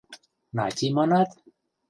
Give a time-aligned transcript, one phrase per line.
[0.57, 1.29] —Нати манат?..